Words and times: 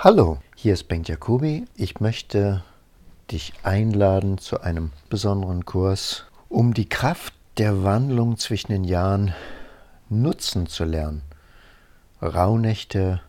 Hallo, 0.00 0.38
hier 0.54 0.74
ist 0.74 0.86
Bengt 0.86 1.08
Jacobi. 1.08 1.64
Ich 1.74 1.98
möchte 1.98 2.62
dich 3.32 3.52
einladen 3.64 4.38
zu 4.38 4.60
einem 4.60 4.92
besonderen 5.10 5.64
Kurs, 5.64 6.24
um 6.48 6.72
die 6.72 6.88
Kraft 6.88 7.34
der 7.56 7.82
Wandlung 7.82 8.38
zwischen 8.38 8.70
den 8.70 8.84
Jahren 8.84 9.34
nutzen 10.08 10.68
zu 10.68 10.84
lernen. 10.84 11.22
Rauhnächte 12.22 13.20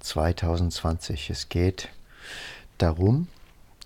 2020. 0.00 1.30
Es 1.30 1.48
geht 1.48 1.88
darum, 2.76 3.28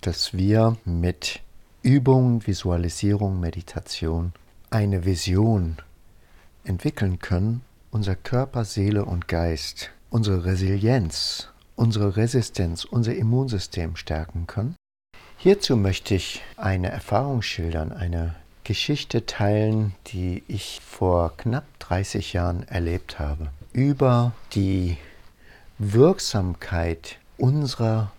dass 0.01 0.33
wir 0.33 0.75
mit 0.83 1.39
Übung, 1.83 2.45
Visualisierung, 2.45 3.39
Meditation 3.39 4.33
eine 4.71 5.05
Vision 5.05 5.77
entwickeln 6.65 7.19
können, 7.19 7.61
unser 7.91 8.17
Körper, 8.17 8.65
Seele 8.65 9.05
und 9.05 9.29
Geist, 9.29 9.91
unsere 10.09 10.43
Resilienz, 10.43 11.47
unsere 11.79 12.17
Resistenz, 12.17 12.83
unser 12.83 13.15
Immunsystem 13.15 13.95
stärken 13.95 14.47
können. 14.47 14.75
Hierzu 15.37 15.77
möchte 15.77 16.13
ich 16.13 16.41
eine 16.57 16.89
Erfahrung 16.91 17.41
schildern, 17.41 17.93
eine 17.93 18.35
Geschichte 18.65 19.25
teilen, 19.25 19.95
die 20.07 20.43
ich 20.49 20.81
vor 20.85 21.37
knapp 21.37 21.63
30 21.79 22.33
Jahren 22.33 22.67
erlebt 22.67 23.17
habe, 23.17 23.47
über 23.71 24.33
die 24.53 24.97
Wirksamkeit 25.77 27.17
unserer 27.37 28.11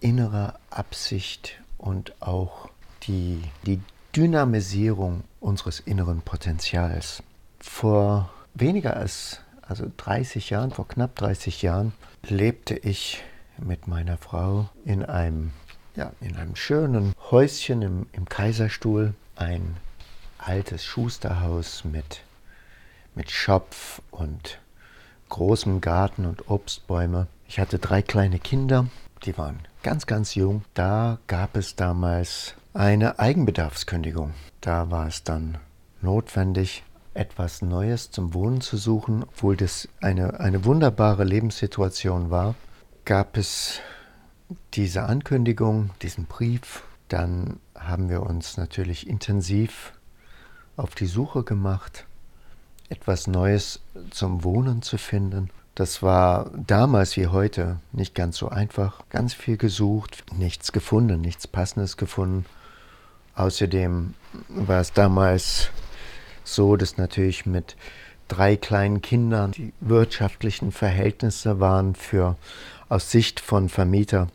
innerer 0.00 0.58
Absicht 0.68 1.58
und 1.78 2.20
auch 2.20 2.68
die, 3.04 3.40
die 3.64 3.80
Dynamisierung 4.14 5.24
unseres 5.40 5.80
inneren 5.80 6.20
Potenzials. 6.20 7.22
Vor 7.60 8.30
weniger 8.52 8.94
als 8.94 9.40
also 9.68 9.90
30 9.96 10.50
Jahren, 10.50 10.70
vor 10.70 10.88
knapp 10.88 11.14
30 11.16 11.62
Jahren, 11.62 11.92
lebte 12.28 12.74
ich 12.74 13.22
mit 13.58 13.86
meiner 13.86 14.16
Frau 14.16 14.68
in 14.84 15.04
einem, 15.04 15.52
ja, 15.94 16.12
in 16.20 16.36
einem 16.36 16.56
schönen 16.56 17.14
Häuschen 17.30 17.82
im, 17.82 18.06
im 18.12 18.28
Kaiserstuhl, 18.28 19.14
ein 19.34 19.76
altes 20.38 20.84
Schusterhaus 20.84 21.84
mit, 21.84 22.22
mit 23.14 23.30
Schopf 23.30 24.00
und 24.10 24.58
großem 25.28 25.80
Garten 25.80 26.26
und 26.26 26.48
Obstbäume. 26.48 27.26
Ich 27.48 27.58
hatte 27.58 27.78
drei 27.78 28.02
kleine 28.02 28.38
Kinder, 28.38 28.86
die 29.24 29.36
waren 29.38 29.60
ganz, 29.82 30.06
ganz 30.06 30.34
jung. 30.34 30.64
Da 30.74 31.18
gab 31.26 31.56
es 31.56 31.76
damals 31.76 32.54
eine 32.74 33.18
Eigenbedarfskündigung. 33.18 34.34
Da 34.60 34.90
war 34.90 35.06
es 35.06 35.24
dann 35.24 35.58
notwendig, 36.02 36.84
etwas 37.16 37.62
Neues 37.62 38.10
zum 38.10 38.34
Wohnen 38.34 38.60
zu 38.60 38.76
suchen, 38.76 39.22
obwohl 39.24 39.56
das 39.56 39.88
eine, 40.00 40.40
eine 40.40 40.64
wunderbare 40.64 41.24
Lebenssituation 41.24 42.30
war, 42.30 42.54
gab 43.04 43.36
es 43.36 43.80
diese 44.74 45.04
Ankündigung, 45.04 45.90
diesen 46.02 46.26
Brief. 46.26 46.82
Dann 47.08 47.60
haben 47.74 48.08
wir 48.08 48.22
uns 48.22 48.56
natürlich 48.56 49.08
intensiv 49.08 49.92
auf 50.76 50.94
die 50.94 51.06
Suche 51.06 51.42
gemacht, 51.42 52.06
etwas 52.88 53.26
Neues 53.26 53.80
zum 54.10 54.44
Wohnen 54.44 54.82
zu 54.82 54.98
finden. 54.98 55.50
Das 55.74 56.02
war 56.02 56.50
damals 56.54 57.16
wie 57.16 57.26
heute 57.26 57.80
nicht 57.92 58.14
ganz 58.14 58.36
so 58.36 58.48
einfach. 58.48 59.00
Ganz 59.10 59.34
viel 59.34 59.56
gesucht, 59.56 60.24
nichts 60.34 60.72
gefunden, 60.72 61.20
nichts 61.20 61.46
Passendes 61.46 61.96
gefunden. 61.96 62.46
Außerdem 63.34 64.14
war 64.48 64.80
es 64.80 64.92
damals 64.92 65.70
so, 66.46 66.76
dass 66.76 66.96
natürlich 66.96 67.46
mit 67.46 67.76
drei 68.28 68.56
kleinen 68.56 69.02
Kindern 69.02 69.52
die 69.52 69.72
wirtschaftlichen 69.80 70.72
Verhältnisse 70.72 71.60
waren 71.60 71.94
für 71.94 72.36
aus 72.88 73.10
Sicht 73.10 73.40
von 73.40 73.68
Vermieter, 73.68 74.28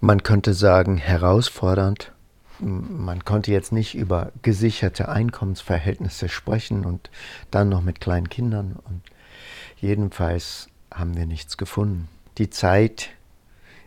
man 0.00 0.24
könnte 0.24 0.52
sagen, 0.52 0.96
herausfordernd. 0.96 2.10
Man 2.58 3.24
konnte 3.24 3.52
jetzt 3.52 3.70
nicht 3.70 3.94
über 3.94 4.32
gesicherte 4.42 5.08
Einkommensverhältnisse 5.08 6.28
sprechen 6.28 6.84
und 6.84 7.08
dann 7.52 7.68
noch 7.68 7.82
mit 7.82 8.00
kleinen 8.00 8.28
Kindern. 8.28 8.76
Und 8.84 9.02
jedenfalls 9.80 10.68
haben 10.92 11.16
wir 11.16 11.26
nichts 11.26 11.56
gefunden. 11.56 12.08
Die 12.38 12.50
Zeit 12.50 13.10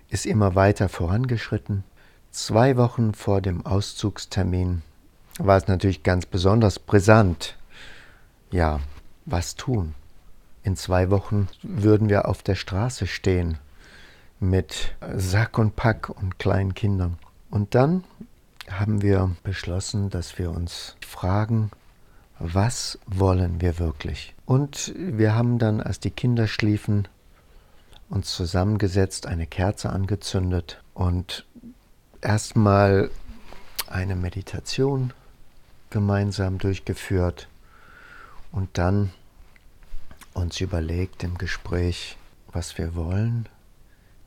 ist 0.09 0.25
immer 0.25 0.55
weiter 0.55 0.87
vorangeschritten. 0.87 1.83
Zwei 2.31 2.77
Wochen 2.77 3.13
vor 3.13 3.41
dem 3.41 3.65
Auszugstermin 3.65 4.83
war 5.39 5.57
es 5.57 5.67
natürlich 5.67 6.03
ganz 6.03 6.25
besonders 6.25 6.79
brisant. 6.79 7.57
Ja, 8.51 8.79
was 9.25 9.55
tun? 9.55 9.95
In 10.63 10.75
zwei 10.75 11.09
Wochen 11.09 11.47
würden 11.61 12.09
wir 12.09 12.27
auf 12.27 12.41
der 12.41 12.55
Straße 12.55 13.07
stehen 13.07 13.57
mit 14.39 14.95
Sack 15.15 15.57
und 15.57 15.75
Pack 15.75 16.09
und 16.09 16.39
kleinen 16.39 16.73
Kindern. 16.73 17.17
Und 17.49 17.75
dann 17.75 18.03
haben 18.69 19.01
wir 19.01 19.35
beschlossen, 19.43 20.09
dass 20.09 20.37
wir 20.39 20.51
uns 20.51 20.95
fragen, 21.05 21.71
was 22.39 22.99
wollen 23.05 23.61
wir 23.61 23.79
wirklich? 23.79 24.35
Und 24.45 24.93
wir 24.97 25.35
haben 25.35 25.59
dann, 25.59 25.81
als 25.81 25.99
die 25.99 26.11
Kinder 26.11 26.47
schliefen, 26.47 27.07
uns 28.09 28.33
zusammengesetzt, 28.33 29.27
eine 29.27 29.47
Kerze 29.47 29.89
angezündet 29.89 30.83
und 30.93 31.45
erstmal 32.21 33.09
eine 33.87 34.15
Meditation 34.15 35.13
gemeinsam 35.95 36.57
durchgeführt 36.57 37.47
und 38.51 38.67
dann 38.73 39.13
uns 40.33 40.59
überlegt 40.59 41.23
im 41.23 41.37
Gespräch, 41.37 42.17
was 42.51 42.77
wir 42.77 42.95
wollen, 42.95 43.47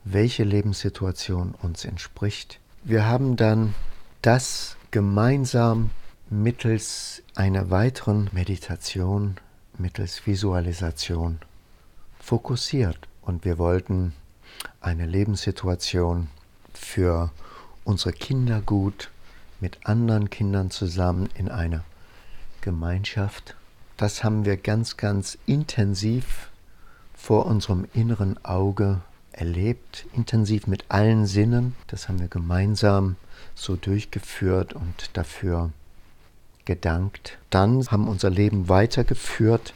welche 0.03 0.43
Lebenssituation 0.43 1.53
uns 1.61 1.85
entspricht. 1.85 2.59
Wir 2.83 3.05
haben 3.05 3.35
dann 3.35 3.75
das 4.23 4.77
gemeinsam 4.89 5.91
mittels 6.31 7.21
einer 7.35 7.69
weiteren 7.69 8.29
Meditation, 8.31 9.35
mittels 9.77 10.25
Visualisation 10.25 11.37
fokussiert 12.19 12.97
und 13.21 13.45
wir 13.45 13.59
wollten 13.59 14.13
eine 14.81 15.05
Lebenssituation 15.05 16.29
für 16.73 17.29
unsere 17.83 18.13
Kinder 18.13 18.59
gut 18.59 19.11
mit 19.59 19.79
anderen 19.85 20.29
Kindern 20.29 20.71
zusammen 20.71 21.29
in 21.35 21.49
einer 21.49 21.83
Gemeinschaft. 22.61 23.55
Das 23.97 24.23
haben 24.23 24.45
wir 24.45 24.57
ganz, 24.57 24.97
ganz 24.97 25.37
intensiv 25.45 26.49
vor 27.13 27.45
unserem 27.45 27.85
inneren 27.93 28.43
Auge 28.45 29.01
erlebt, 29.31 30.05
intensiv 30.13 30.67
mit 30.67 30.85
allen 30.89 31.25
Sinnen. 31.25 31.75
Das 31.87 32.07
haben 32.07 32.19
wir 32.19 32.27
gemeinsam 32.27 33.15
so 33.55 33.75
durchgeführt 33.75 34.73
und 34.73 35.09
dafür 35.13 35.71
gedankt. 36.65 37.37
Dann 37.49 37.85
haben 37.87 38.07
unser 38.07 38.29
Leben 38.29 38.69
weitergeführt 38.69 39.73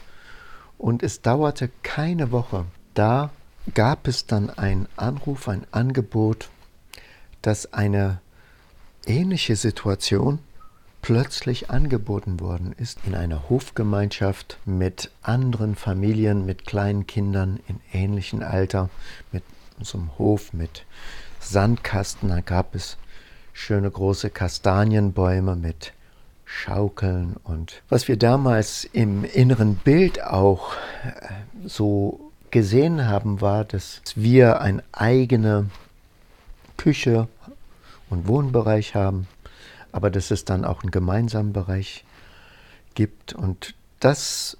und 0.77 1.03
es 1.03 1.21
dauerte 1.21 1.69
keine 1.81 2.31
Woche. 2.31 2.65
Da 2.93 3.31
gab 3.73 4.07
es 4.07 4.25
dann 4.25 4.49
einen 4.49 4.87
Anruf, 4.95 5.47
ein 5.47 5.65
Angebot, 5.71 6.49
dass 7.41 7.73
eine 7.73 8.19
ähnliche 9.05 9.55
Situation 9.55 10.39
plötzlich 11.01 11.69
angeboten 11.69 12.39
worden 12.39 12.73
ist 12.77 12.99
in 13.05 13.13
einer 13.13 13.49
Hofgemeinschaft 13.49 14.57
mit 14.65 15.11
anderen 15.21 15.75
Familien, 15.75 16.45
mit 16.45 16.65
kleinen 16.65 17.05
Kindern 17.05 17.59
in 17.67 17.81
ähnlichem 17.91 18.41
Alter, 18.41 18.89
mit 19.31 19.43
unserem 19.77 20.17
Hof, 20.17 20.53
mit 20.53 20.85
Sandkasten. 21.41 22.29
Da 22.29 22.39
gab 22.39 22.73
es 22.73 22.97
schöne 23.51 23.91
große 23.91 24.29
Kastanienbäume 24.29 25.55
mit 25.55 25.93
Schaukeln 26.45 27.35
und 27.43 27.81
was 27.89 28.07
wir 28.07 28.17
damals 28.17 28.85
im 28.85 29.23
inneren 29.23 29.75
Bild 29.75 30.23
auch 30.23 30.73
äh, 31.03 31.67
so 31.67 32.31
gesehen 32.51 33.07
haben, 33.07 33.41
war, 33.41 33.65
dass 33.65 34.01
wir 34.15 34.61
eine 34.61 34.83
eigene 34.91 35.69
Küche 36.77 37.27
und 38.13 38.27
Wohnbereich 38.27 38.95
haben, 38.95 39.27
aber 39.91 40.09
dass 40.09 40.31
es 40.31 40.45
dann 40.45 40.63
auch 40.63 40.83
einen 40.83 40.91
gemeinsamen 40.91 41.51
Bereich 41.51 42.05
gibt. 42.95 43.33
Und 43.33 43.75
das 43.99 44.57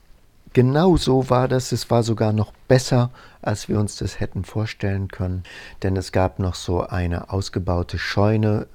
genau 0.54 0.98
so 0.98 1.30
war 1.30 1.48
das. 1.48 1.72
Es 1.72 1.90
war 1.90 2.04
sogar 2.04 2.34
noch 2.34 2.52
besser, 2.68 3.12
als 3.42 3.70
wir 3.70 3.80
uns 3.80 3.96
das 3.96 4.20
hätten 4.20 4.44
vorstellen 4.44 5.08
können, 5.08 5.44
denn 5.82 5.96
es 5.96 6.12
gab 6.12 6.40
noch 6.40 6.56
so 6.56 6.82
eine 6.82 7.32
ausgebaute 7.32 7.98
Scheune, 7.98 8.68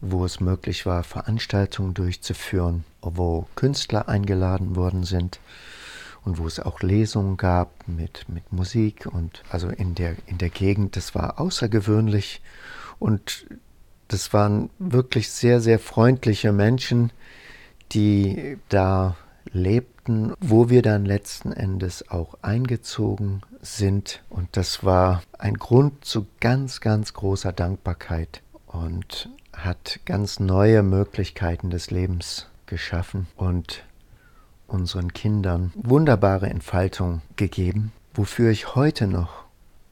wo 0.00 0.24
es 0.24 0.40
möglich 0.40 0.84
war, 0.84 1.02
Veranstaltungen 1.02 1.94
durchzuführen, 1.94 2.84
wo 3.00 3.46
Künstler 3.54 4.08
eingeladen 4.08 4.76
worden 4.76 5.04
sind 5.04 5.40
und 6.24 6.38
wo 6.38 6.46
es 6.46 6.60
auch 6.60 6.80
Lesungen 6.80 7.36
gab 7.36 7.70
mit, 7.86 8.28
mit 8.28 8.52
Musik 8.52 9.06
und 9.06 9.42
also 9.50 9.68
in 9.68 9.94
der, 9.94 10.16
in 10.26 10.38
der 10.38 10.50
Gegend, 10.50 10.96
das 10.96 11.14
war 11.14 11.40
außergewöhnlich 11.40 12.42
und 12.98 13.46
das 14.08 14.32
waren 14.32 14.70
wirklich 14.78 15.30
sehr, 15.30 15.60
sehr 15.60 15.78
freundliche 15.78 16.52
Menschen, 16.52 17.12
die 17.92 18.58
da 18.68 19.16
lebten, 19.52 20.34
wo 20.40 20.68
wir 20.68 20.82
dann 20.82 21.04
letzten 21.04 21.52
Endes 21.52 22.10
auch 22.10 22.34
eingezogen 22.42 23.42
sind. 23.62 24.22
Und 24.28 24.48
das 24.56 24.84
war 24.84 25.22
ein 25.38 25.54
Grund 25.54 26.04
zu 26.04 26.26
ganz, 26.40 26.80
ganz 26.80 27.14
großer 27.14 27.52
Dankbarkeit 27.52 28.42
und 28.66 29.28
hat 29.52 30.00
ganz 30.04 30.40
neue 30.40 30.82
Möglichkeiten 30.82 31.70
des 31.70 31.90
Lebens 31.90 32.48
geschaffen 32.66 33.28
und 33.36 33.84
unseren 34.66 35.12
Kindern 35.12 35.72
wunderbare 35.76 36.48
Entfaltung 36.48 37.22
gegeben, 37.36 37.92
wofür 38.14 38.50
ich 38.50 38.74
heute 38.74 39.06
noch 39.06 39.44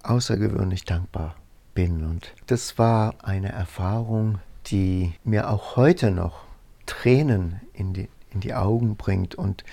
außergewöhnlich 0.03 0.85
dankbar 0.85 1.37
bin. 1.75 2.05
Und 2.05 2.33
das 2.47 2.79
war 2.79 3.15
eine 3.23 3.53
Erfahrung, 3.53 4.39
die 4.67 5.13
mir 5.25 5.51
auch 5.51 5.77
heute 5.77 6.11
noch 6.11 6.45
Tränen 6.87 7.61
in 7.73 7.93
die, 7.93 8.09
in 8.31 8.41
die 8.41 8.55
Augen 8.55 8.97
bringt 8.97 9.35
und 9.35 9.65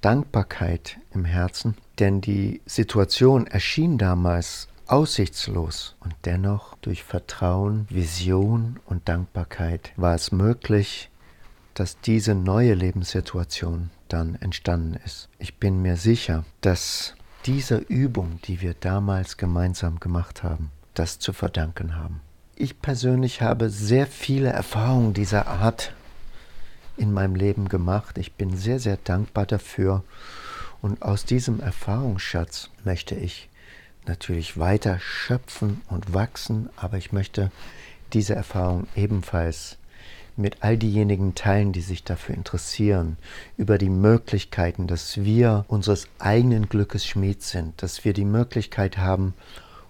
Dankbarkeit 0.00 0.98
im 1.12 1.24
Herzen, 1.24 1.74
denn 1.98 2.20
die 2.20 2.60
Situation 2.66 3.46
erschien 3.46 3.98
damals 3.98 4.68
aussichtslos 4.86 5.96
und 6.00 6.14
dennoch 6.24 6.76
durch 6.78 7.02
Vertrauen, 7.02 7.86
Vision 7.90 8.78
und 8.86 9.08
Dankbarkeit 9.08 9.92
war 9.96 10.14
es 10.14 10.32
möglich, 10.32 11.10
dass 11.74 12.00
diese 12.00 12.34
neue 12.34 12.74
Lebenssituation 12.74 13.90
dann 14.08 14.36
entstanden 14.36 14.98
ist. 15.04 15.28
Ich 15.38 15.56
bin 15.56 15.82
mir 15.82 15.96
sicher, 15.96 16.44
dass 16.60 17.14
diese 17.44 17.76
Übung, 17.76 18.40
die 18.44 18.60
wir 18.60 18.74
damals 18.74 19.36
gemeinsam 19.36 20.00
gemacht 20.00 20.42
haben, 20.42 20.70
das 20.98 21.18
zu 21.18 21.32
verdanken 21.32 21.96
haben. 21.96 22.20
Ich 22.56 22.80
persönlich 22.80 23.40
habe 23.40 23.70
sehr 23.70 24.06
viele 24.06 24.48
Erfahrungen 24.48 25.14
dieser 25.14 25.46
Art 25.46 25.92
in 26.96 27.12
meinem 27.12 27.36
Leben 27.36 27.68
gemacht. 27.68 28.18
Ich 28.18 28.32
bin 28.32 28.56
sehr, 28.56 28.80
sehr 28.80 28.96
dankbar 28.96 29.46
dafür. 29.46 30.02
Und 30.82 31.02
aus 31.02 31.24
diesem 31.24 31.60
Erfahrungsschatz 31.60 32.70
möchte 32.84 33.14
ich 33.14 33.48
natürlich 34.06 34.58
weiter 34.58 34.98
schöpfen 34.98 35.82
und 35.88 36.14
wachsen, 36.14 36.68
aber 36.76 36.96
ich 36.98 37.12
möchte 37.12 37.50
diese 38.12 38.34
Erfahrung 38.34 38.86
ebenfalls 38.96 39.76
mit 40.36 40.62
all 40.62 40.76
diejenigen 40.76 41.34
teilen, 41.34 41.72
die 41.72 41.80
sich 41.80 42.04
dafür 42.04 42.34
interessieren, 42.34 43.16
über 43.56 43.76
die 43.76 43.90
Möglichkeiten, 43.90 44.86
dass 44.86 45.18
wir 45.18 45.64
unseres 45.68 46.08
eigenen 46.18 46.68
Glückes 46.68 47.04
Schmied 47.04 47.42
sind, 47.42 47.82
dass 47.82 48.04
wir 48.04 48.12
die 48.12 48.24
Möglichkeit 48.24 48.98
haben, 48.98 49.34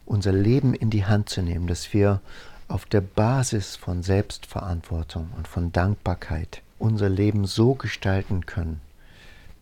unser 0.09 0.33
Leben 0.33 0.75
in 0.75 0.91
die 0.91 1.05
Hand 1.05 1.29
zu 1.29 1.43
nehmen, 1.43 1.67
dass 1.67 1.93
wir 1.93 2.21
auf 2.67 2.85
der 2.87 3.01
Basis 3.01 3.77
von 3.77 4.03
Selbstverantwortung 4.03 5.31
und 5.37 5.47
von 5.47 5.73
Dankbarkeit 5.73 6.63
unser 6.79 7.09
Leben 7.09 7.47
so 7.47 7.75
gestalten 7.75 8.47
können, 8.47 8.81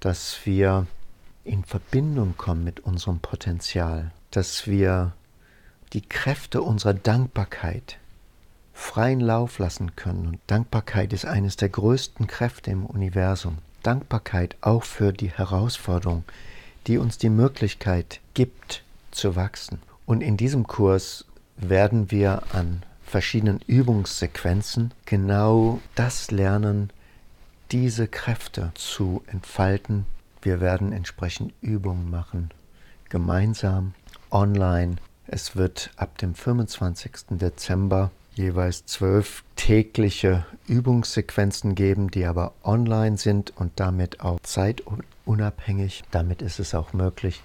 dass 0.00 0.38
wir 0.44 0.86
in 1.44 1.64
Verbindung 1.64 2.36
kommen 2.36 2.64
mit 2.64 2.80
unserem 2.80 3.20
Potenzial, 3.20 4.10
dass 4.30 4.66
wir 4.66 5.12
die 5.92 6.02
Kräfte 6.02 6.62
unserer 6.62 6.94
Dankbarkeit 6.94 7.98
freien 8.74 9.20
Lauf 9.20 9.58
lassen 9.58 9.96
können. 9.96 10.26
Und 10.26 10.40
Dankbarkeit 10.48 11.12
ist 11.12 11.24
eines 11.24 11.56
der 11.56 11.68
größten 11.68 12.26
Kräfte 12.26 12.70
im 12.70 12.84
Universum. 12.84 13.58
Dankbarkeit 13.82 14.56
auch 14.60 14.82
für 14.82 15.12
die 15.12 15.30
Herausforderung, 15.30 16.24
die 16.86 16.98
uns 16.98 17.18
die 17.18 17.30
Möglichkeit 17.30 18.20
gibt 18.34 18.82
zu 19.12 19.36
wachsen. 19.36 19.78
Und 20.06 20.22
in 20.22 20.36
diesem 20.36 20.66
Kurs 20.66 21.24
werden 21.56 22.10
wir 22.10 22.42
an 22.54 22.82
verschiedenen 23.04 23.60
Übungssequenzen 23.66 24.94
genau 25.04 25.80
das 25.94 26.30
lernen, 26.30 26.90
diese 27.72 28.06
Kräfte 28.06 28.70
zu 28.74 29.22
entfalten. 29.26 30.06
Wir 30.42 30.60
werden 30.60 30.92
entsprechend 30.92 31.52
Übungen 31.60 32.08
machen, 32.08 32.50
gemeinsam, 33.08 33.94
online. 34.30 34.96
Es 35.26 35.56
wird 35.56 35.90
ab 35.96 36.18
dem 36.18 36.36
25. 36.36 37.12
Dezember 37.30 38.12
jeweils 38.34 38.84
zwölf 38.86 39.42
tägliche 39.56 40.46
Übungssequenzen 40.68 41.74
geben, 41.74 42.10
die 42.10 42.26
aber 42.26 42.52
online 42.62 43.16
sind 43.16 43.52
und 43.56 43.72
damit 43.76 44.20
auch 44.20 44.38
zeitunabhängig. 44.40 46.04
Damit 46.10 46.42
ist 46.42 46.60
es 46.60 46.74
auch 46.74 46.92
möglich, 46.92 47.42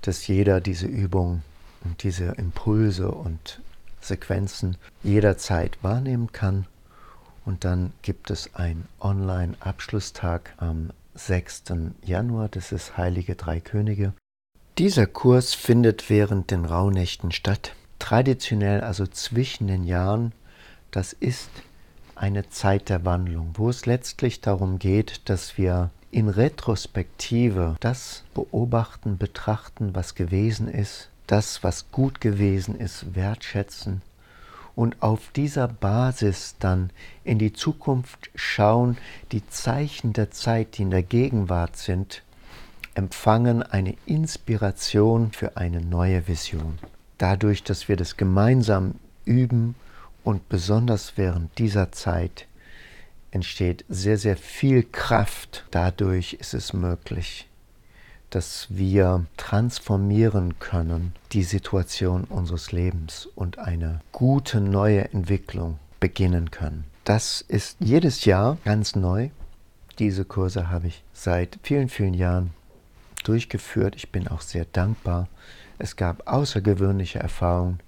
dass 0.00 0.26
jeder 0.26 0.60
diese 0.60 0.86
Übung 0.86 1.42
und 1.86 2.02
diese 2.02 2.24
Impulse 2.32 3.10
und 3.10 3.60
Sequenzen 4.00 4.76
jederzeit 5.02 5.78
wahrnehmen 5.82 6.32
kann 6.32 6.66
und 7.46 7.64
dann 7.64 7.92
gibt 8.02 8.30
es 8.30 8.54
einen 8.56 8.86
Online-Abschlusstag 9.00 10.52
am 10.58 10.90
6. 11.14 11.62
Januar, 12.04 12.48
das 12.48 12.72
ist 12.72 12.96
Heilige 12.96 13.36
Drei 13.36 13.60
Könige. 13.60 14.12
Dieser 14.78 15.06
Kurs 15.06 15.54
findet 15.54 16.10
während 16.10 16.50
den 16.50 16.64
Rauhnächten 16.64 17.30
statt. 17.32 17.74
Traditionell 17.98 18.82
also 18.82 19.06
zwischen 19.06 19.68
den 19.68 19.84
Jahren. 19.84 20.32
Das 20.90 21.12
ist 21.14 21.48
eine 22.16 22.50
Zeit 22.50 22.88
der 22.88 23.04
Wandlung, 23.04 23.52
wo 23.54 23.70
es 23.70 23.86
letztlich 23.86 24.40
darum 24.40 24.78
geht, 24.78 25.28
dass 25.30 25.56
wir 25.56 25.90
in 26.10 26.28
Retrospektive 26.28 27.76
das 27.80 28.24
beobachten, 28.34 29.18
betrachten, 29.18 29.94
was 29.94 30.14
gewesen 30.14 30.68
ist, 30.68 31.10
das, 31.26 31.62
was 31.62 31.90
gut 31.90 32.20
gewesen 32.20 32.78
ist, 32.78 33.14
wertschätzen 33.14 34.02
und 34.76 35.02
auf 35.02 35.30
dieser 35.34 35.68
Basis 35.68 36.56
dann 36.60 36.90
in 37.24 37.38
die 37.38 37.52
Zukunft 37.52 38.30
schauen, 38.34 38.98
die 39.32 39.46
Zeichen 39.48 40.12
der 40.12 40.30
Zeit, 40.30 40.76
die 40.76 40.82
in 40.82 40.90
der 40.90 41.02
Gegenwart 41.02 41.76
sind, 41.76 42.22
empfangen 42.94 43.62
eine 43.62 43.96
Inspiration 44.04 45.32
für 45.32 45.56
eine 45.56 45.80
neue 45.80 46.28
Vision. 46.28 46.78
Dadurch, 47.18 47.62
dass 47.62 47.88
wir 47.88 47.96
das 47.96 48.16
gemeinsam 48.16 48.94
üben 49.24 49.74
und 50.24 50.48
besonders 50.48 51.16
während 51.16 51.58
dieser 51.58 51.90
Zeit 51.92 52.46
entsteht 53.30 53.84
sehr, 53.88 54.18
sehr 54.18 54.36
viel 54.36 54.82
Kraft. 54.82 55.64
Dadurch 55.70 56.34
ist 56.34 56.54
es 56.54 56.72
möglich, 56.72 57.45
dass 58.36 58.66
wir 58.68 59.24
transformieren 59.38 60.58
können 60.58 61.14
die 61.32 61.42
Situation 61.42 62.24
unseres 62.24 62.70
Lebens 62.70 63.24
und 63.34 63.58
eine 63.58 64.02
gute 64.12 64.60
neue 64.60 65.10
Entwicklung 65.14 65.78
beginnen 66.00 66.50
können. 66.50 66.84
Das 67.04 67.40
ist 67.40 67.78
jedes 67.80 68.26
Jahr 68.26 68.58
ganz 68.62 68.94
neu. 68.94 69.30
Diese 69.98 70.26
Kurse 70.26 70.68
habe 70.68 70.88
ich 70.88 71.02
seit 71.14 71.58
vielen, 71.62 71.88
vielen 71.88 72.12
Jahren 72.12 72.50
durchgeführt. 73.24 73.96
Ich 73.96 74.12
bin 74.12 74.28
auch 74.28 74.42
sehr 74.42 74.66
dankbar. 74.66 75.28
Es 75.78 75.96
gab 75.96 76.28
außergewöhnliche 76.30 77.18
Erfahrungen, 77.18 77.80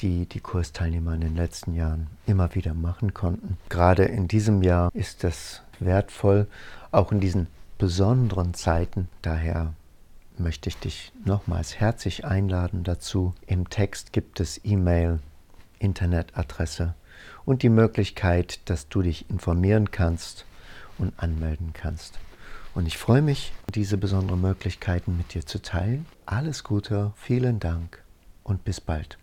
die 0.00 0.26
die 0.26 0.40
Kursteilnehmer 0.40 1.14
in 1.14 1.22
den 1.22 1.34
letzten 1.34 1.72
Jahren 1.72 2.08
immer 2.26 2.54
wieder 2.54 2.74
machen 2.74 3.14
konnten. 3.14 3.56
Gerade 3.70 4.04
in 4.04 4.28
diesem 4.28 4.62
Jahr 4.62 4.90
ist 4.92 5.24
das 5.24 5.62
wertvoll, 5.80 6.46
auch 6.90 7.10
in 7.10 7.20
diesen 7.20 7.46
besonderen 7.78 8.54
Zeiten. 8.54 9.08
Daher 9.22 9.74
möchte 10.38 10.68
ich 10.68 10.78
dich 10.78 11.12
nochmals 11.24 11.78
herzlich 11.78 12.24
einladen 12.24 12.84
dazu. 12.84 13.34
Im 13.46 13.70
Text 13.70 14.12
gibt 14.12 14.40
es 14.40 14.60
E-Mail, 14.64 15.20
Internetadresse 15.78 16.94
und 17.44 17.62
die 17.62 17.68
Möglichkeit, 17.68 18.60
dass 18.68 18.88
du 18.88 19.02
dich 19.02 19.28
informieren 19.30 19.90
kannst 19.90 20.46
und 20.98 21.12
anmelden 21.16 21.72
kannst. 21.72 22.18
Und 22.74 22.86
ich 22.86 22.96
freue 22.96 23.22
mich, 23.22 23.52
diese 23.74 23.98
besonderen 23.98 24.40
Möglichkeiten 24.40 25.16
mit 25.16 25.34
dir 25.34 25.44
zu 25.44 25.60
teilen. 25.60 26.06
Alles 26.24 26.64
Gute, 26.64 27.12
vielen 27.16 27.60
Dank 27.60 28.02
und 28.44 28.64
bis 28.64 28.80
bald. 28.80 29.18